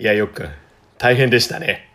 [0.00, 0.48] いやよくん
[0.96, 1.88] 大変でしたね。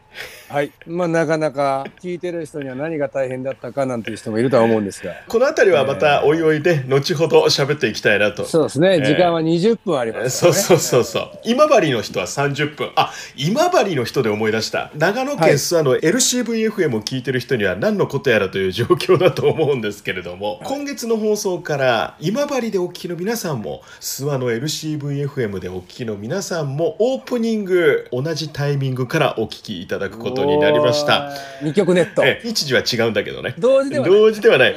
[0.53, 0.71] はい。
[0.85, 5.15] まあ、なかなか聞いてる人には何が大変だったかなんていう人もいるとは思うんですが。
[5.27, 9.01] この辺りはまたおいおいで後ほど喋っていきたいなとそうですね。
[9.03, 10.29] 時間は20分ありますね。
[10.29, 31.31] そうそうそうそう今治の人は30分あ今治の人で思い出した長野県はい諏訪の LCVFM を聞いてる人には何のことやらという状況だと思うんですけれども、今月の放送から今治でお聞きの皆さんも諏訪の LCVFM でお聞きの皆さんもオープニング同じタイミングからお聞きいただくことになりました。
[31.61, 32.23] 2曲ネット。
[32.25, 33.55] ええ日時は違うんだけどね。
[33.57, 34.75] 同時ではない同時ではない。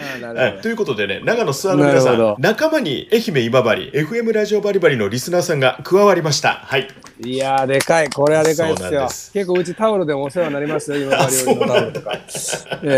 [0.62, 6.55] ということでね、長野諏訪の皆さん仲間に愛媛今治、FM ラジオバリバリのリスナーさんが加わりました。
[6.65, 6.89] はい。
[7.25, 8.11] いやー、でかい。
[8.11, 9.33] これはでかいですよす。
[9.33, 10.98] 結構うちタオルでもお世話になりますよ。
[10.98, 12.12] 今あ治料理のタオルとか。
[12.12, 12.17] え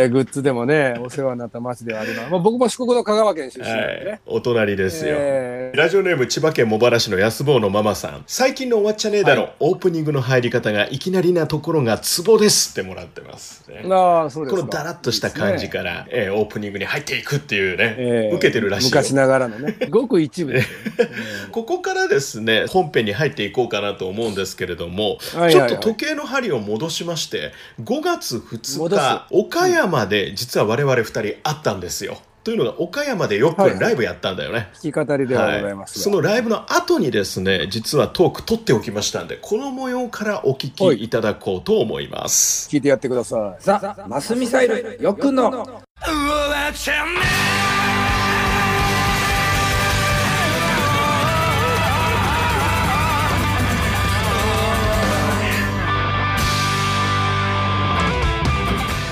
[0.05, 2.31] ーグッズでもね、お世話になった町ではあります。
[2.31, 4.21] まあ、僕も四国の香川県出身ではいね。。
[4.27, 5.15] お隣ですよ。
[5.19, 13.83] えーラジオネーム千葉県茂原市の安坊のママさん最近のおわっちゃねえだろ、オープニングの入り方がいきなりなところがツボですってもらってます、ね。
[13.91, 14.61] ああ、そうですか。
[14.61, 18.91] このダラッとした感じから、えーオープニングに入っていくっていうね、えー受けてるらしいよ。
[18.91, 19.77] 昔ながらのね。
[19.91, 20.63] ごく一部で。
[20.63, 21.11] すよね。
[21.53, 25.71] ここからですね本編に入っていこうかなと思うんですけれども、はいはいはい。
[25.71, 29.03] ちょっと時計の針を戻しまして5月2戻す。
[29.03, 32.19] 日岡山で実は我々2人会ったんですよ。
[32.45, 34.71] というのが岡山でよくはいはいライブやったんだよね。
[34.83, 42.69] 弾き語りではございますが、そのライブの後にですね実はトーク取っておきましたんでこの模様からお聞きいただこうと思います。
[42.71, 43.63] 聞いてやってください。
[43.63, 45.83] ザ・マスミサイルよっくんの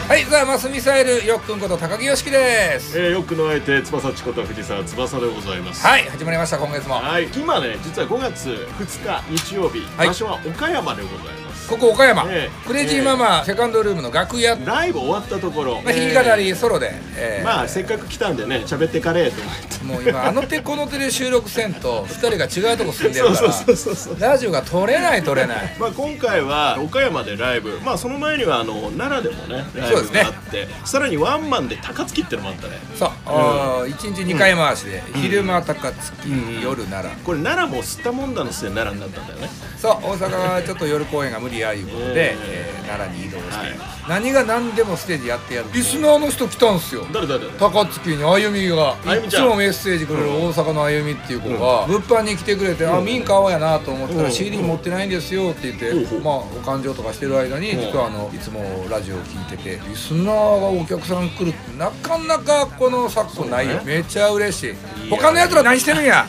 [0.09, 5.85] はいザ・マスミサイルよっくんこと高木よしきですえー、よくのあえて翼ちこと藤沢翼でございます。
[5.85, 11.46] はい始まりました今月もはい、今ね実は5月2日日曜日、はい場所は岡山でございます。
[11.69, 12.67] ここ岡山、ええ。
[12.67, 19.41] クレイジーママ、セカンドルームの楽屋、まライブ終わったところ、あ、弾き語りソロで、えーまあせっかく来たんでね喋ってかれと。
[19.41, 19.85] 思って。
[19.85, 25.77] もう今あの手この手で収録せんと2人が違うとこ住んでるからラジオが撮れない撮れない。
[25.79, 27.79] まあ今回は岡山でライブ。
[27.85, 32.75] まあその前にはあの奈良でもねライブがあって、さらにワンマンで高槻ってのもあったね。
[32.97, 37.25] そう、あー1日2回回しで、昼間高槻、夜奈良。
[37.25, 39.49] これ奈良も吸ったもんだの末奈良になったんだよね。
[39.79, 45.69] そう大阪はちょっと夜公演が無理やいうことで、えー奈良に移動して、はい何が何でもステージやってやる。
[45.73, 47.07] リスナーの人来たんすよ。
[47.13, 47.59] 誰誰誰？
[47.59, 48.93] 高槻にあゆみが。
[48.93, 49.49] いつあゆみちゃん。
[49.49, 54.31] もメッセージくれる大阪のあゆみっていう子が物販に来てくれて「あ民家はやな」と思ったらうん。
[54.33, 56.23] CD 持ってないんですよって言ってうん。
[56.23, 57.81] まあお勘定とかしてる間にうん。
[57.81, 63.81] 実はあのいつもラジオ聞いててリスナーがお客さん来るってなかなかこの昨今ないよ。
[63.85, 64.75] めっちゃ嬉しい。
[65.11, 66.27] 他のやつら何してるんや？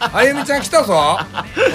[0.00, 1.18] あゆみちゃん来たぞ。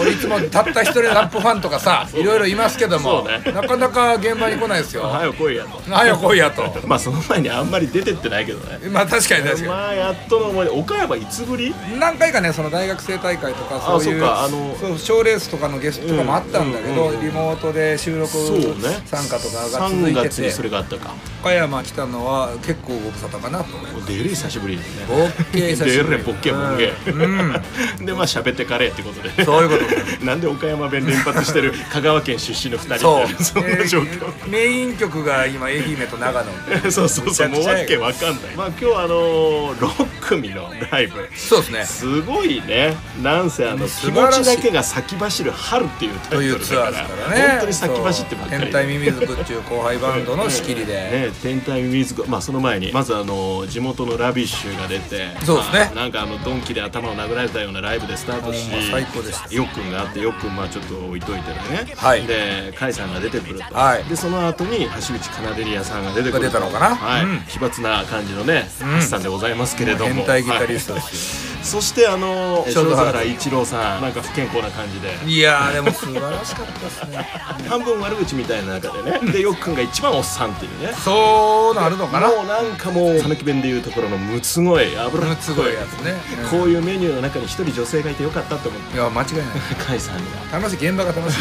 [0.02, 3.52] 俺いつもたった一人のラップファンとかさいろいろいますけどもそうね。
[3.54, 5.04] なかなか現場に来ないですよ。
[5.04, 5.82] 早く来いやと。
[5.90, 6.64] 早く来いやと。
[6.88, 8.80] まあその前にあんまり出てってないけどね。
[8.90, 9.68] まあ確かに確かに。
[9.68, 10.72] まあやっとの思い出。
[10.72, 11.74] 岡山いつぶり？
[12.00, 19.02] 何回かねその大学生大会とかあそういう賞レースとかのゲストとかもあったんだけど、うんうんうんリモートで収録そうね。
[19.06, 20.30] 参加とかが続3いてて。
[20.30, 21.14] 月にそれがあったか。
[21.42, 23.76] 岡山来たのは結構ご無沙汰かなと。
[23.76, 25.06] 思います久しぶりですね。
[25.08, 25.92] ボッケー久しぶり。
[26.10, 27.54] デレボッケボッケうん、
[28.06, 29.44] でまあ喋ってかれってことで。
[29.46, 29.76] そういうこ
[30.20, 30.26] と。
[30.26, 33.46] なんで岡山弁連発してる香川県出身の2人みたいな。
[33.46, 36.52] そんな状況、えーメイン曲が今愛媛と長野。
[36.92, 38.56] そうそうそうもうわけわかんない。
[38.56, 41.30] まあ今日はあのー、6組のライブ。
[41.36, 41.86] そうですね。
[41.86, 42.96] すごいね。
[43.22, 46.92] なんせあの気持ちだけが先走る春っていうタとイトルだから。
[46.92, 47.00] か
[47.30, 47.48] らね。
[47.50, 55.80] 本当に先走ってばっかり天体ミミズクっていう後輩バンドの仕切りで、ね、天体ミミズクまあその前にまずあの地元のラビッシュが出てそうですね。
[55.86, 59.54] まあなんかあのドンキで頭を殴られたようなライブでスタートし最高でした。
[59.54, 62.26] よっくんがあってよっくんまあちょっと置いといてね、はい。
[62.26, 64.04] で甲斐さんが出てくると、はい。
[64.06, 66.96] でその後に橋口カナデリアさんが出てくる出たのかな？
[66.96, 67.40] はい、うん。
[67.42, 68.64] 奇抜な感じのねん
[69.00, 74.02] 橋さんでございますけれども変態ギタリストはいですよ、 そしてあのショートハーツ正原一郎さん。
[74.02, 75.18] なんか不健康な感じで。
[75.26, 77.28] い、やーでも素晴らしかったですね。
[77.68, 79.32] 半分悪口みたいな中でね。
[79.32, 80.94] でよっくんが一番おっさんっていうね。
[81.04, 82.28] そうなるのかな。
[82.28, 86.16] もうなんかもう讃岐弁でいうところのむつごい油っすごいやつね、
[86.50, 88.96] こういうメニューの中に一人女性がいてよかったと思って。
[88.96, 89.46] いや間違いない。
[89.76, 90.16] 甲斐さん
[90.52, 90.90] が楽しい。
[90.90, 91.38] 現場が楽しい、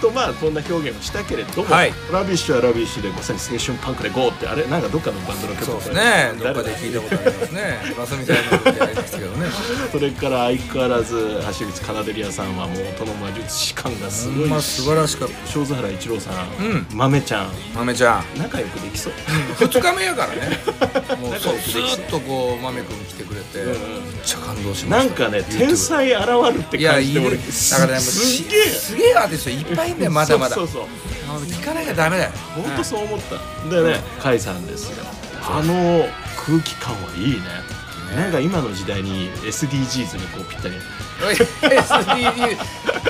[0.00, 1.92] とまあこんな表現をしたけれども、はい。
[2.12, 6.32] ラビッシュはラビッシュでまさに青春パンクで GO ってあれなんかどっかのバンドの曲そうですね。
[6.38, 7.78] どっかで聞いたことありますね。
[7.98, 9.46] マスミさんの時ありましたけどね。
[9.92, 15.48] それから相変わらず橋口カナデリアさんはもう音の魔術師感がすごいまし素晴らしかった。
[15.48, 16.86] 正津原一郎さん、うん。
[16.92, 17.50] 豆ちゃん。
[17.74, 18.38] 豆ちゃん。
[18.38, 19.12] 仲良くできそう。
[19.58, 20.58] 2日目やからね。
[21.20, 21.58] もう仲そう。
[21.58, 23.76] ずーっとこう豆くん来てくれてめっ
[24.24, 25.24] ちゃ感動しました。
[25.24, 27.42] なんかね天才現るって感じで俺だ
[27.78, 28.62] からねすっげえ。
[28.66, 30.54] すげえアーティストいっぱいいんだよまだまだ。
[30.54, 30.86] そうそう
[31.26, 32.30] そ聞かなきゃダメだよ。
[32.54, 33.36] 本当そう思った、
[33.68, 35.04] でね甲斐さんですよ。
[35.42, 36.06] あの
[36.46, 37.40] 空気感はいいね。
[38.14, 40.74] なんか今の時代に SDGs にこうぴったり
[41.20, 42.56] SDG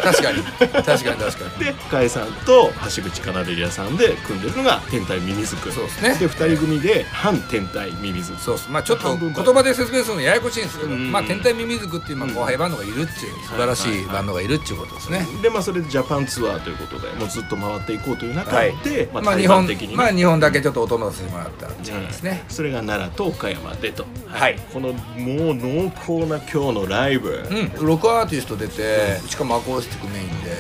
[0.02, 0.42] 確かに。
[0.42, 1.64] 確かに確かに。
[1.64, 6.14] で甲斐さんと橋口カナデリアさんで組んでるのが天体ミミズクそうですね。
[6.14, 8.32] で2人組で反天体ミミズ。
[8.32, 8.70] クそうっす。
[8.70, 11.10] まあちょっと言葉で説明するのややこしいんですけど、うん。
[11.10, 13.06] まあ天体ミミズクっていうまあ後輩バンドがいるっていう
[13.44, 18.76] 素晴らしいバンドがいるっていうことですね、でまあそれでジャパンツアーということでもうずっと回っていこうという中はい。
[18.84, 19.96] で、まあ日本的にね。
[19.96, 24.58] まあ日本だけちょっと音乗せてもらった時間ですね、それが奈良と岡山でと、はい。
[24.72, 30.50] このもう濃厚な今日のライブ、うん、ロックアーティスト出て、しかもアコースティックメインで、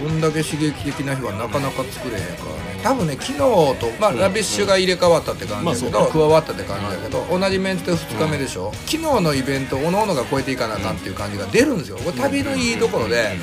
[0.00, 2.80] こんだけ刺激的な日はなかなか作れへんからね。
[2.82, 11.98] 多分ね昨日と、まあラビッシュが入れ替わったって感じだけど、加わったって感じだけど、同じメンツで2日目でしょ、昨日のイベントおのおのが超えていかなあかんっていう感じが出るんですよ。
[11.98, 13.38] これ旅のいいところで、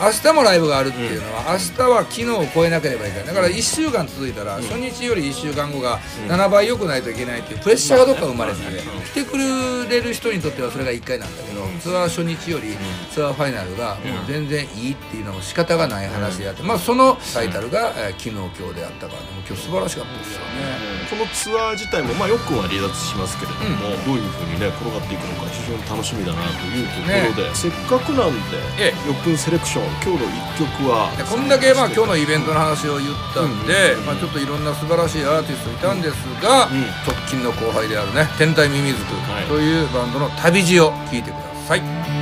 [0.00, 12.76] 明日もライブがあるっていうのは、明日は昨日を超えなければいけないだから1週間続いたら、初日より1週間後が7倍良くないといけないっていうプレッシャーがどっか生まれてて、来てくれる人にとってはそれが1回なんだけど、ツアー初日より
[13.12, 21.08] ツアーファイナルがもう全然いいっていうのも仕方がない話であって、まあそのタイトルが、えー昨日今日であったから、もう今日素晴らしかったですよね。
[21.08, 36.82] このツアー自体もまあよくは離脱しますけれども、どういうふうにね転がっていくのか非常に楽しみだなというところで、せっかくなんでええ「よっくんセレクション」今日の一曲はでこんだけまあ今日のイベントの話を言ったんで、うんまあ、ちょっといろんな素晴らしいアーティストいたんですが、うん。
[37.06, 39.84] 直近の後輩であるね天体ミミズクはいとい。
[39.84, 41.57] うバンドの「旅路」を聴いてください。
[41.68, 42.17] 後ろ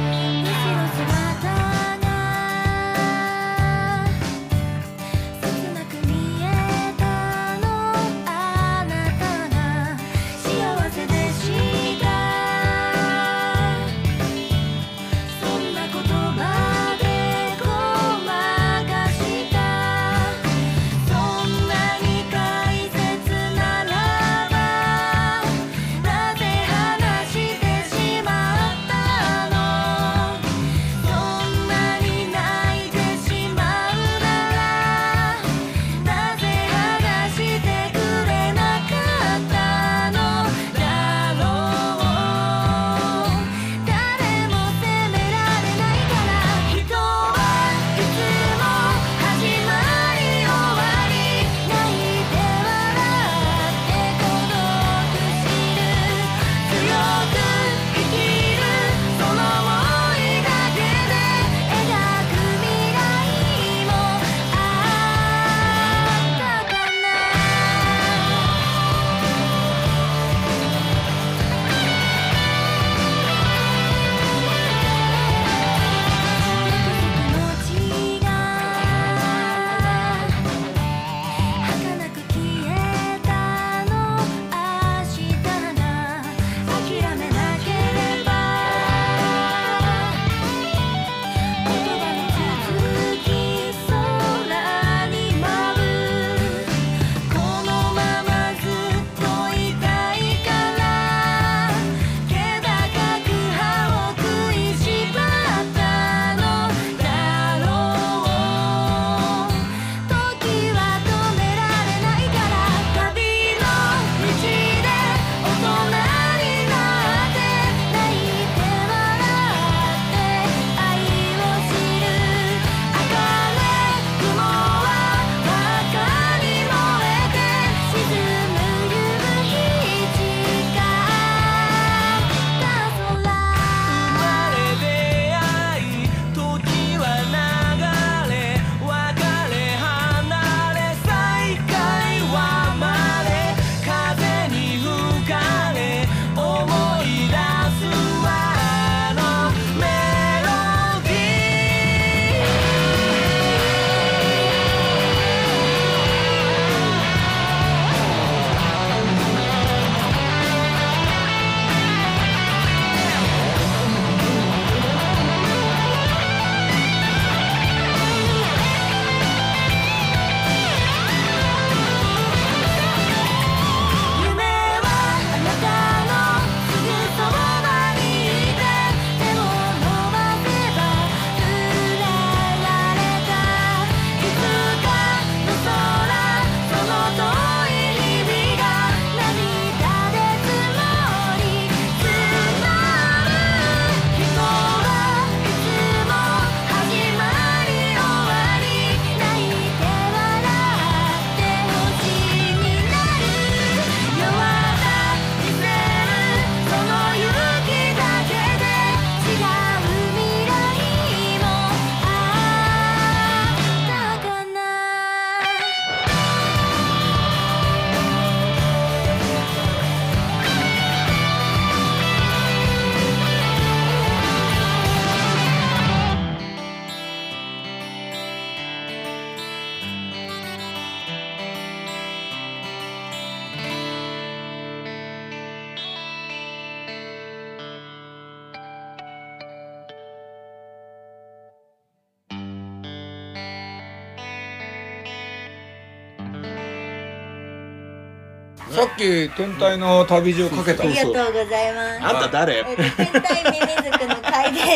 [248.77, 250.83] さっき天体の旅路をかけた。
[250.83, 251.17] ありがとうご
[251.49, 252.15] ざいます。
[252.15, 252.59] あんた誰？
[252.59, 254.67] えっと天体ミミズクの会です。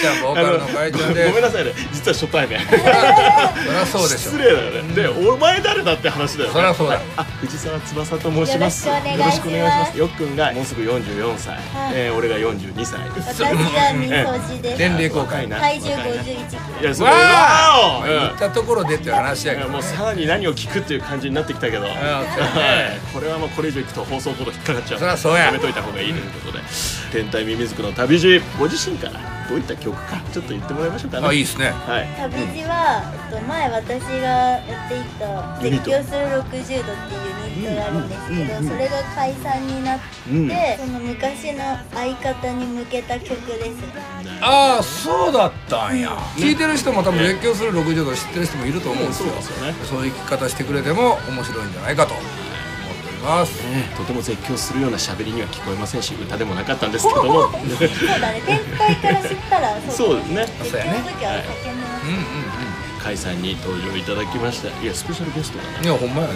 [0.00, 1.72] ちゃんボーカルの会長でごめんなさいね。
[1.92, 2.60] 実は初対面。
[2.60, 4.30] そりゃそうでしょ。
[4.30, 4.94] 失礼だよね。
[4.94, 6.54] でお前誰だって話だよね。
[6.54, 8.86] そりゃそうだあ藤沢翼と申します。
[8.86, 9.98] よろしくお願いします。
[9.98, 11.58] よっくんがもうすぐ44歳、
[11.94, 13.52] えー俺が42歳私が
[13.94, 14.78] みそじです。
[14.78, 15.58] 年齢公開な。
[15.58, 16.82] 体重若いな51キロ。
[16.82, 25.46] いやそれわわお行ったところでっていう話やけどもうさらに何を聞くっていう感じになってきたけど、はいこれはもうこれ以上いくと放送コード引っかかっちゃうそりゃそうや。
[25.46, 26.62] やめといた方がいいということで、
[27.12, 31.26] 天体ミミズクの旅路ご自身からどういった曲かちょっと言ってもらいましょうかね。
[31.28, 31.70] あいいですね。
[31.70, 32.08] はい。
[32.16, 35.90] 旅路は、えっと前私がやっていた「ユニット。
[35.90, 36.82] 絶叫する60度」っていう
[37.56, 40.86] ユニットがあるんですけど、それが解散になって、うん。
[40.86, 43.72] その昔の相方に向けた曲です。
[44.40, 46.10] ああそうだったんや。
[46.36, 49.28] 聞いてる人も多分熱狂する60度知ってる人もいると思うんですよ。
[49.28, 49.74] そうですよね。
[49.84, 52.14] そういう聞き方してくれても面白いんじゃないかと
[53.22, 53.62] ます。
[53.96, 57.42] とても絶叫するような喋りには聞こえませんし歌でもなかったんですけども。
[57.42, 57.52] そう
[58.20, 60.46] だね天体から知ったら そうですね。
[60.62, 64.68] 絶叫の時は叫んでます、うんうん甲斐さんに登場いただきました。
[64.80, 66.34] いやスペシャルゲストだねうんいやほんまやね。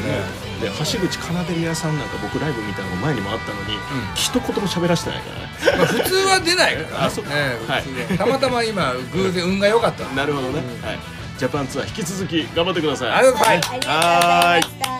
[0.60, 3.78] で橋口カナデリアさんなんか僕ライブ見たの前にもあったのに、
[4.16, 5.26] 一言も喋らせてないか
[5.70, 5.78] らね。
[5.78, 10.98] まあ普通は出ないから あそうええはいたまたま今偶然運が良かったなるほどね、はい。
[11.38, 14.95] ジャパンツアー引き続き頑張ってくださいありがとうございますありがとうございました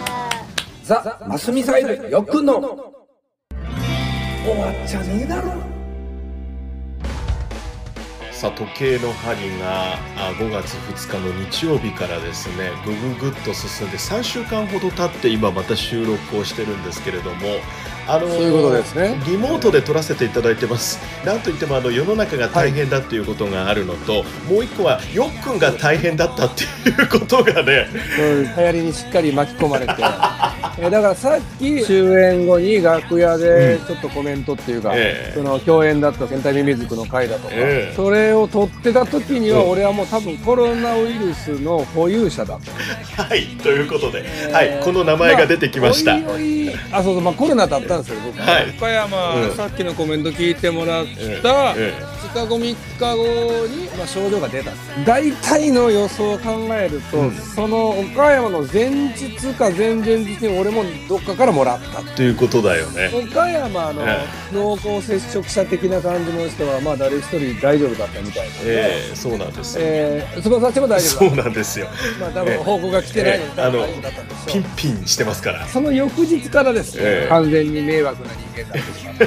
[0.87, 2.61] ザ・マスミサイルよっくんの。
[2.61, 5.51] 終わっちゃねえだろ。
[8.31, 17.47] さあ時計の針があ5月2日の日曜日からですねぐぐぐっと進んで3週間ほど経って今また収録をしてるんですけれども
[18.09, 19.21] あのそういうことですね。
[19.27, 20.99] リモートで撮らせていただいてます。
[21.25, 29.95] なんといってもあの世の中が大変だっていうことがあるのと、もう一個はよっくんが大変だったっていうことがねそういう流行りにしっかり巻き込まれて。
[30.79, 35.33] えだからさっき終演後に楽屋でちょっとコメントっていうか、ええ。
[35.35, 37.97] その共演だった戦隊ミミズクの回だとか、ええ。
[37.97, 39.71] それを撮ってた時にはうん。
[39.71, 42.59] 俺はもう多分コロナウイルスの保有者だっ
[43.15, 46.75] たはいということで、はいこの名前が出てきました、あおいおい。
[46.93, 48.71] あそうそうまあコロナだったんですよ僕はい。
[48.77, 49.57] 岡山、うん。
[49.57, 51.07] さっきのコメント聞いてもらっ
[51.43, 54.73] た、え2日後3日後に、まあ、症状が出た。
[55.07, 57.33] 大体の予想を考えると、うん。
[57.33, 63.11] その岡山の前日か前々日に俺もどっかからもらったということだよね。
[63.15, 71.89] 岡山のえ濃厚接触者的な感じの人はまあ誰一人大丈夫だったみたいなので、ええそうなんですよ、えー、翼たちも大丈夫そうだなんですよ。
[72.21, 73.87] まあ多分報告が来てないので、ええあの
[74.47, 75.67] ピンピンしてますから。
[75.67, 77.29] その翌日からですね、ええ。
[77.29, 79.27] 完全に迷惑な人間になってしまった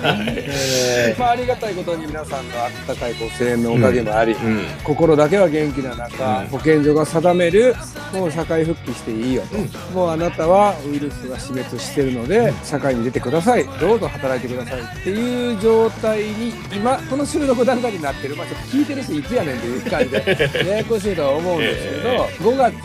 [0.00, 2.50] えーまあ、ありがたいことに皆さんの
[2.90, 6.46] 温かいご声援のおかげもあり、うん心だけは元気な中、うん。
[6.48, 7.74] 保健所が定める
[8.12, 9.56] もう社会復帰していいよと、
[9.94, 13.64] もうあなたはウイルスが死滅してるので、社会に出てください。
[13.78, 22.80] どうぞ働いてくださいっていう状態に今この収録段階になってる、まあ、ちょっと聞いてる人いつやねんっていう感じで ややこしいとは思うんですけど、え5月の、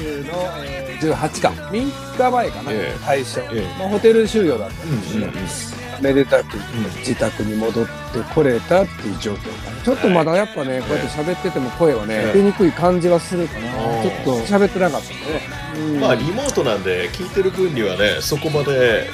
[0.63, 1.49] えー18か。
[1.71, 2.97] 3日前かな、ええ。
[3.03, 3.79] 最初、ええ。
[3.79, 5.07] まあ、ホテル収容だったんで
[5.47, 6.57] すよ、めでたく
[6.99, 7.91] 自宅に戻って
[8.33, 9.81] これたっていう状況かな。
[9.83, 13.71] ちょっとまだやっぱね、こうやって喋ってても声はね、ええ出にくい感じはするかな、
[14.01, 15.41] ちょっと喋ってなかったんでね、
[15.77, 15.99] うん。
[15.99, 19.09] まあリモートなんで聞いてる分にはねそこまで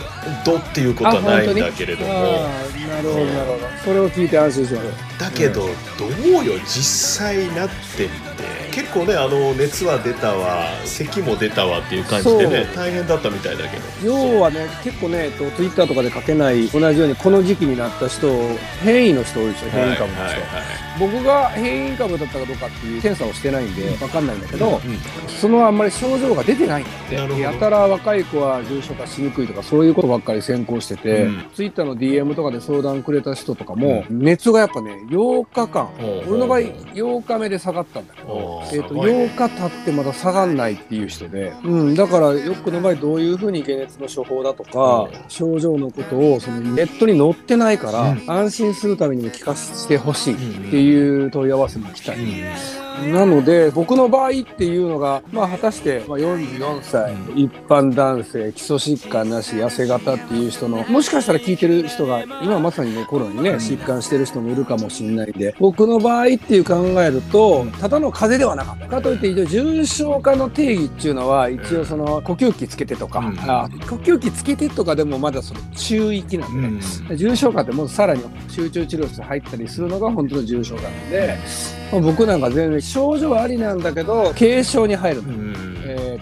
[0.46, 2.14] どっていうことはないんだけれども。
[2.14, 3.68] なるほどなるほど。
[3.84, 4.82] それを聞いて安心しま
[5.20, 13.84] だけどどうよ実際なってみて結構ねあの熱は出たわ咳も出たわっていう感じでね大変だったみたいだけど。
[14.04, 18.28] 要はね結構ねツイッターとかで書けない同じようにこの時期になった人
[18.84, 20.42] 変異の人多いですよ変異株の人、はいはい。
[21.00, 24.82] 僕が変異株だったかどうかっていう検査をしてないんで分かんないんだけど、はい
[25.42, 26.92] そのあんまり症状が出てないんだ
[27.26, 27.40] って。
[27.40, 31.46] やたら若い子は重症化しにくいとかそういうことばっかり先行してて、うん。
[31.56, 35.90] ツイッターの DM とかで相談くれた人とかも、熱がやっぱね8日間、
[36.28, 39.26] 俺の場合8日目で下がったんだけど、えー、とすごいね。
[39.36, 45.30] 8日経ってまだ下がんないっていう人で、うん、だからよくの場合どういうふうに解熱の処方だとか、うん。
[45.30, 48.24] 症状のことをそのネットに載ってないから、うん。
[48.28, 68.88] 安心するためにも聞かせてほしいっていう問い合わせも来たり、うんなので僕の場合っていうのが、まあ、果たして、まあ、44歳、一般男性基礎疾患なし痩せ型っていう人のもしかしたら聞いてる人が今まさにねコロナにね、疾患してる人もいるかもしれないんで僕の場合っていう考えるとただの風邪ではなかった。
[68.88, 73.40] かといって一応重症化の定義っていうのは一応その呼吸器つけてとか、うん。
[73.40, 76.80] あ呼吸器つけてとかでもまだその中域なんでね、
[77.10, 77.18] うん。
[77.18, 81.38] 重症化ってもうさらに集中治療室入ったりするのが本当の重症化なんで、
[81.92, 85.56] まあ僕なんか全然症状はありなんだけど軽症に入るの、うん。
[85.56, 85.71] え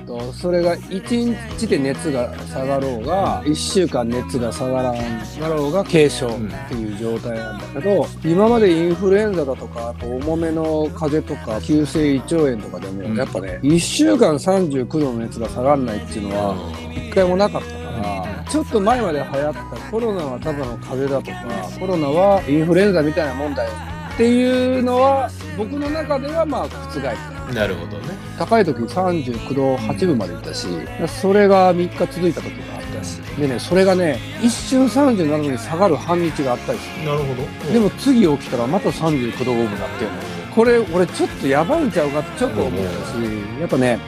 [0.06, 4.96] とそれが1日で熱が下がろうが1週間熱が下がらん
[5.40, 6.32] だろうが軽症っ
[6.68, 16.56] ていう状態なんだけど今までインフルエンザだとかあと重めの風邪とか急性胃腸炎とかでもうんやっぱね1週間39度の熱が下がらないっていうのは
[16.94, 23.72] 一回もなかったからちょっと前まで流行ったコロナはただの風邪だとかコロナはインフルエンザみたいなもんだよ
[24.14, 27.39] っていうのは僕の中ではまあ覆った。
[27.54, 28.16] なるほどね。
[28.38, 30.68] 高い時39度8分までいったし、
[31.08, 37.44] それが3日続いた時があったしでねそれがね一瞬37度に下がる半日があったりすなるほど。
[37.68, 40.18] るでも次起きたらまた39度5分になってるの。
[40.56, 43.16] これ俺ちょっとやばいんちゃうかってちょっと思ったし
[43.60, 44.00] やっぱね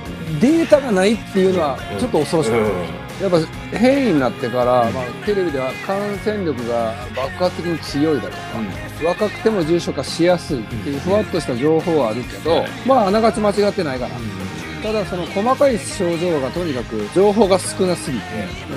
[0.41, 2.67] データがないっていうのはちょっと恐ろしかった、
[3.21, 3.37] やっぱ
[3.77, 8.37] 変異になってから、まあ、テレビでは感染力が爆発的に強いだとか、
[9.05, 14.15] 若くても重症化しやすいっていうふわっとした情報はあるけど、まああながち間違ってないから、
[14.81, 18.23] ただその細かい症状がとにかく情報が少なすぎて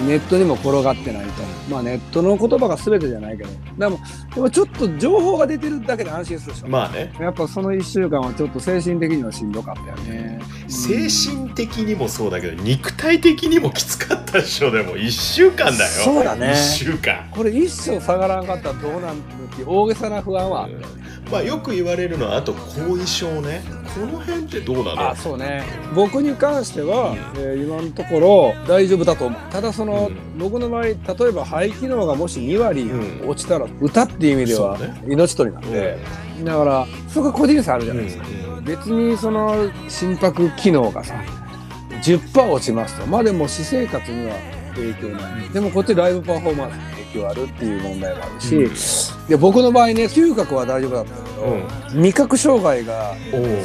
[0.06, 1.42] ネットにも転がってないと。
[1.70, 3.50] まあネットの言葉が全てじゃないけど。
[3.78, 3.98] でも
[4.34, 7.12] でもちょっと情報が出てるだけで安心するでしょ、まあね。
[7.18, 10.40] やっぱその1週間はちょっと精神的にはしんどかったよね。
[10.68, 14.96] 精神的にもそうだけど肉体的にもきつかったでしょでも。
[14.96, 15.90] 1週間だよ。
[16.04, 16.48] そうだね。
[16.48, 17.28] 1週間。
[17.30, 23.62] これ一生下がらんかったらどうなんだって大げさな不安はあったまあよく言われるのはあと後遺症ね
[23.94, 25.10] この辺ってどうなの？
[25.10, 25.62] あそうね。
[25.94, 29.40] 僕に関しては、えー今のところ大丈夫だと思う。
[29.50, 30.38] ただその、うん。
[30.38, 30.96] 僕の場合例え
[31.32, 33.28] ば肺機能がもし2割うん。
[33.28, 35.02] 落ちたら歌っていう意味ではそうね。
[35.08, 35.98] 命取りなんで、
[36.42, 38.24] だからそこが個人差あるじゃないですか、
[38.64, 41.14] 別にその心拍機能がさ
[42.02, 44.34] 10%落ちますとまあでも私生活には
[44.74, 46.74] 影響ない、でもこっちライブパフォーマンス
[47.34, 53.14] るっていう問題もあるし、で僕の場合ね嗅覚は大丈夫だったけど、味覚障害が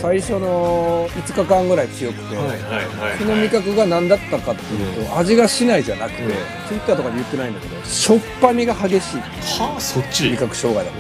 [0.01, 2.35] 最初の5日間ぐらい強くて、
[3.17, 6.29] その味覚が何だったかっていうと、味がしないじゃなくて、うん。
[6.67, 9.19] ツイッターとかで言ってないんだけどしょっぱみが激しい。
[9.19, 10.29] はあそっち？
[10.29, 10.97] 味覚障害だと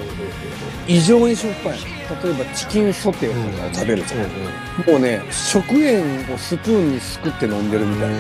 [0.87, 1.85] 異常にしょっぱいの。
[2.23, 4.21] 例えばチキンソテーとか食べるじゃん、
[4.91, 8.17] もうね食塩をスプーンにすくって飲んでるみたいな。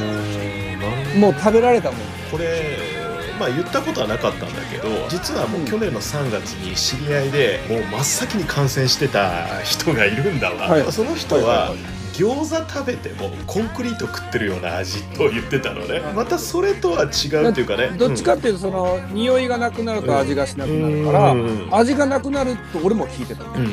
[1.19, 1.99] もう食べられたもん。
[2.31, 2.98] これ
[3.39, 10.91] まあ言ったことはなかったんだけど実はもう去年の3月に知り合いでもう真っ先に感染してた人がいるんだわ、はい。
[10.91, 11.77] その人はいはいははい。
[12.19, 16.01] 餃子食べてもコンクリート食ってるような味と言ってたのね。
[16.13, 17.91] またそれとは違うっていうかね。
[17.97, 21.69] どっちかっていうとその匂いがなくなると味がしなくなるから、うん。
[21.71, 23.69] 味がなくなると俺も聞いてたうんうん。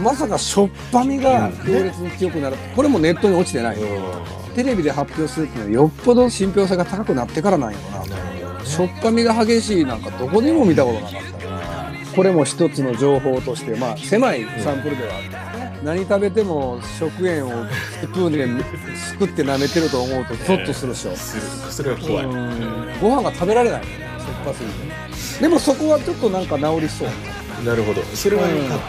[0.00, 3.76] まさかしょっぱみが強烈に強くなる、これもネットに落ちてない、
[4.54, 8.37] テレビで発表するっていうのはよっぽど信憑性が高くなってからなんやろな
[8.68, 11.58] しょっぱみが激しいなんかどこでも見たことなかったから
[12.14, 17.66] これも一つの情報としてまあ狭いサンプルではあるんですね、何食べても食塩を
[18.00, 18.64] スプーンで
[18.96, 22.24] すくって舐めてると思うとゾッとするでしょ、するそれは怖い。
[22.24, 23.00] うん。
[23.00, 23.92] ご飯が食べられないしょっ
[24.44, 25.40] ぱすぎて。
[25.42, 27.08] でもそこはちょっとなんか治りそう。
[27.64, 28.02] なるほど。
[28.02, 28.80] それは良かったな、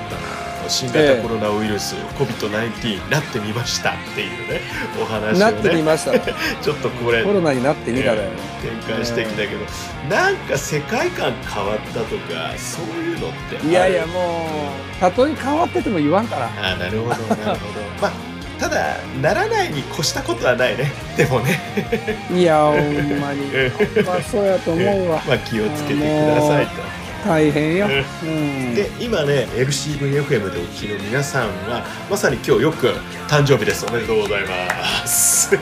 [0.69, 4.61] 新型コロナウイルス、COVID-19 なってみましたっていうね
[5.01, 5.39] お話をね。
[5.39, 6.11] なってみました。
[6.61, 8.29] ちょっとこれコロナになってみただよ、
[8.61, 9.65] 展開してきたけど、
[10.09, 16.49] なんか世界観変わったとかそういうのっていやいやもうたとえ変わってても言わんから。
[16.61, 17.81] あなるほどなるほど。
[18.01, 18.11] まあ
[18.59, 20.91] ただならないに越したことはないね。
[21.15, 21.59] でもね。
[22.33, 23.47] いやほんまに。
[24.05, 25.21] まあそうやと思うわ。
[25.25, 26.81] まあ気をつけてくださいと。
[27.25, 28.25] 大変よ、えう
[28.71, 32.87] ん、で今ね LCVFM でお聞きの皆さんはまさに今日よく
[33.27, 33.85] 誕生日です。
[33.85, 35.55] おめでとうございます。
[35.55, 35.59] おー。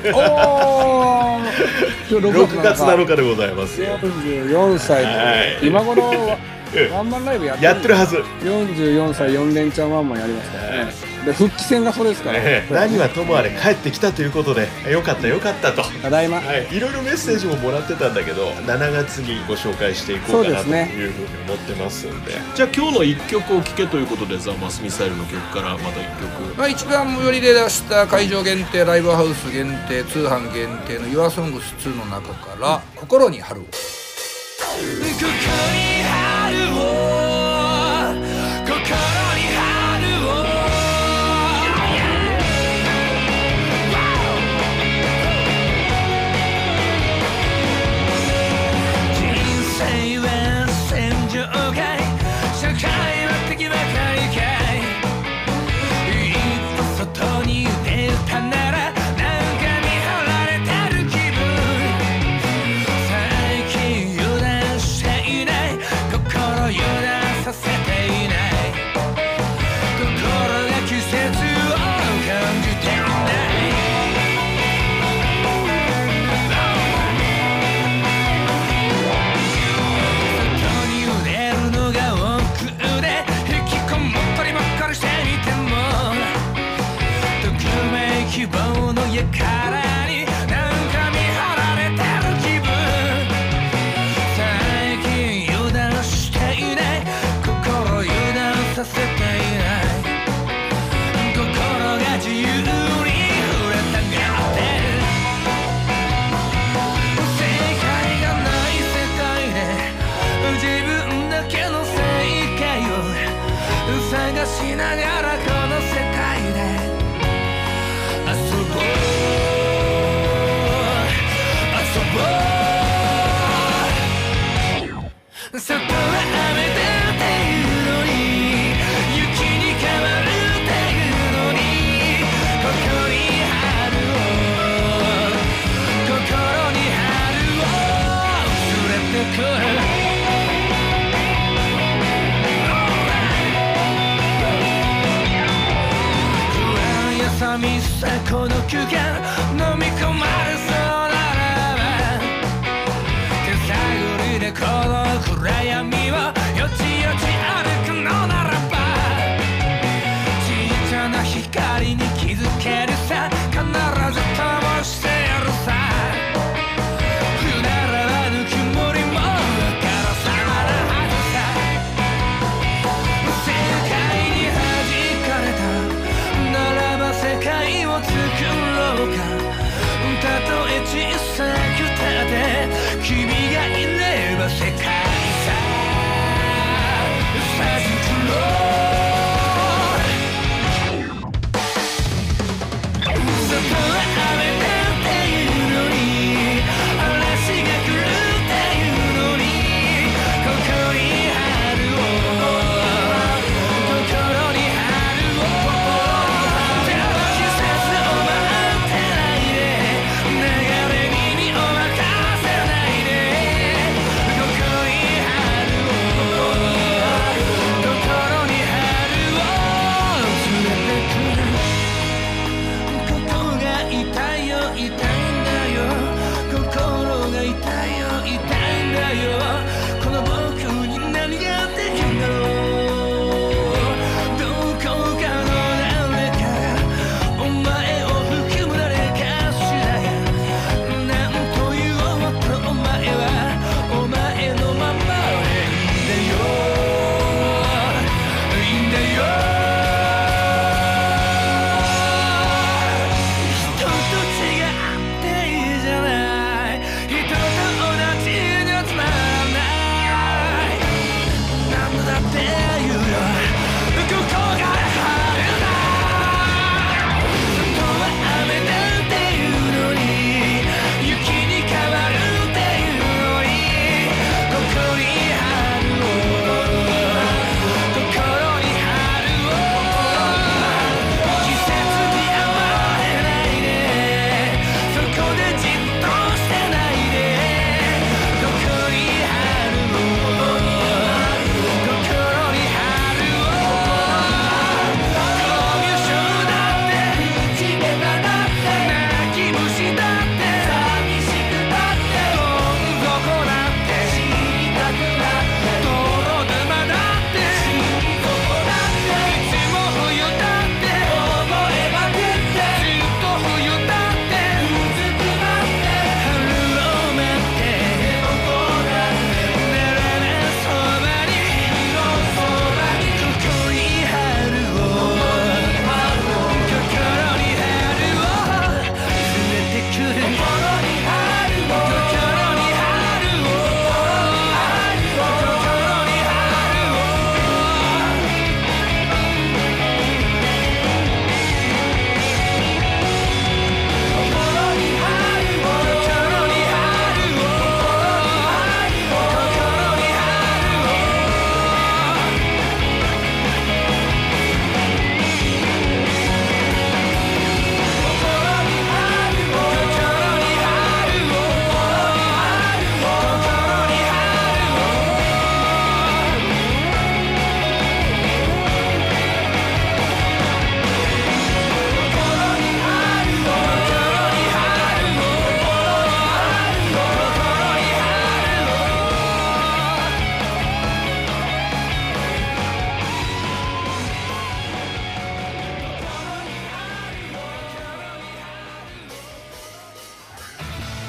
[2.10, 3.98] 今日6月7日日でございますよ。
[4.00, 5.60] 44歳で、はい。
[5.62, 6.38] 今頃
[6.76, 10.92] うんワンマンライブやってやってるはず、44歳4連チャンワンマンやりますからね、
[11.28, 12.74] で復帰戦がそれですから、ええ。
[12.74, 15.84] 何はともあれ帰ってきたということでよかったよかったと。
[15.84, 22.32] ただいま、はい、いろいろメッセージももらってたんだけど7月にご紹介していこうかなというふうに思ってますんで。
[22.56, 26.58] じゃあ今日の1曲を聴けということでザ・マスミサイルの曲からまた1曲。
[26.58, 33.66] まあ、一番最寄りで出した会場限定ライブハウス限定通販限定の YourSongs2 の中から「心に春を」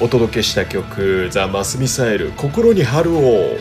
[0.09, 3.55] お届けした曲「ザ・マスミサイル心に春を」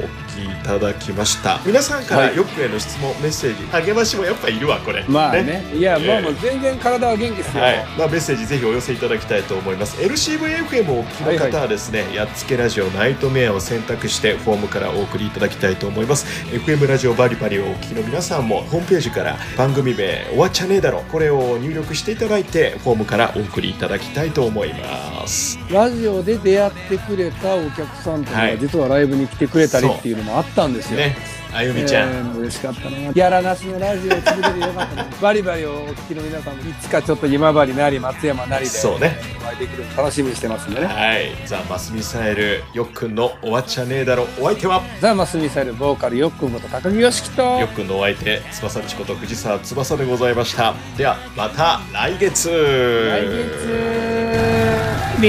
[0.69, 1.61] ただきました。
[1.65, 2.37] 皆さんからはい。
[2.37, 3.65] よくへの質問メッセージ。
[3.89, 5.03] 励ましもやっぱいるわこれ。
[5.09, 5.65] まあね。
[5.75, 7.87] いや、ええまあもう全然体は元気ですよ、はい。
[7.97, 9.97] まあ、メッセージぜひお寄せいただきたいと思います。
[9.97, 16.27] LCVFM をお聞きの方はですね、やっつけラジオナイトメアを選択してフォームからお送りいただきたいと思います。
[16.51, 25.59] FM ラジオバリバリをお聞きの皆さんもホームページから番組名「終わっちゃねえだろ」これを入力していただいてフォームからお送りいただきたいと思います。
[25.71, 28.59] ラジオで出会ってくれたお客さんとかがはい。
[28.59, 31.17] 実はライブに来てくれたりっていうのもあったんですよ、ね。
[31.51, 33.11] あゆみちゃん、えー嬉しかったな。
[33.11, 35.07] ギャラなしのラジオを続けてよかったな。
[35.21, 39.17] バリバリをお聞きの皆さんもいつかちょっと今治なり松山なりでそうね。
[39.41, 40.87] お会いできるの楽しみにしてますんでね。
[40.87, 41.31] はい。
[41.47, 44.83] ザ・マスミサイルよっくんの終わっちゃねえだろお相手は？
[45.01, 47.43] ザ・マスミサイルボーカルよっくんこと高木よしきと。
[47.43, 50.75] よっくんのお相手翼ちこと藤沢翼でございました。
[50.99, 52.51] ではまた来月。
[52.51, 55.23] 来月。
[55.23, 55.29] ビ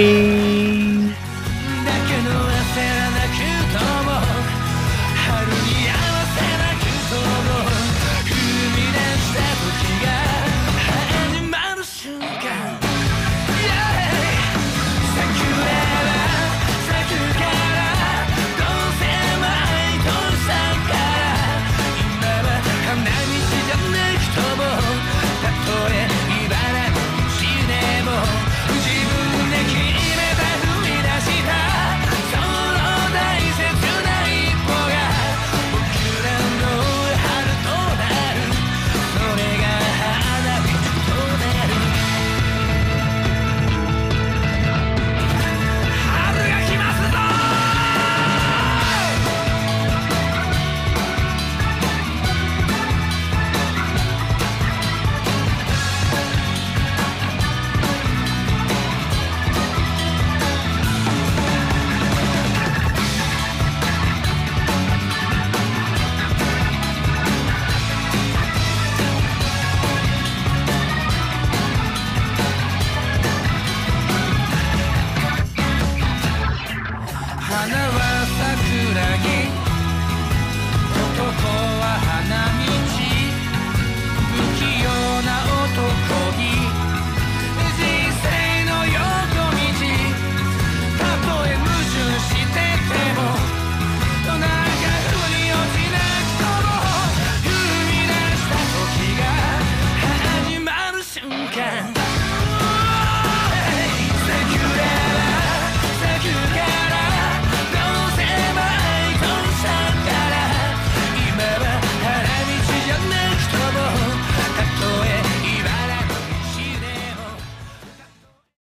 [0.85, 0.88] ー